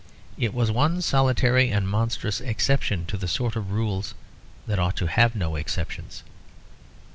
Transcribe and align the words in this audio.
It 0.35 0.51
was 0.51 0.71
one 0.71 0.99
solitary 1.03 1.69
and 1.69 1.87
monstrous 1.87 2.41
exception 2.41 3.05
to 3.05 3.17
the 3.17 3.27
sort 3.27 3.55
of 3.55 3.69
rule 3.69 4.03
that 4.65 4.79
ought 4.79 4.95
to 4.95 5.05
have 5.05 5.35
no 5.35 5.55
exceptions. 5.55 6.23